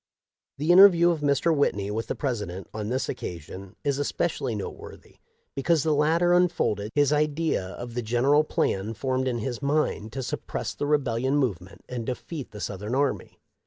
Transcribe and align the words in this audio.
'"* 0.31 0.57
The 0.57 0.71
interview 0.71 1.11
of 1.11 1.19
Mr. 1.19 1.55
Whitney 1.55 1.91
with 1.91 2.07
the 2.07 2.15
President 2.15 2.67
on 2.73 2.89
this 2.89 3.07
occasion 3.07 3.75
is 3.83 3.99
especially 3.99 4.55
noteworthy 4.55 5.17
because 5.53 5.83
the 5.83 5.93
latter 5.93 6.33
unfolded 6.33 6.85
to 6.91 6.99
him 6.99 6.99
his 6.99 7.13
idea 7.13 7.63
of 7.63 7.93
the 7.93 8.01
general 8.01 8.43
plan 8.43 8.95
formed 8.95 9.27
in 9.27 9.37
his 9.37 9.61
mind 9.61 10.11
to 10.13 10.23
suppress 10.23 10.73
the 10.73 10.87
rebellion 10.87 11.37
movement 11.37 11.85
and 11.87 12.07
defeat 12.07 12.49
the 12.49 12.59
Southern 12.59 12.95
army. 12.95 13.37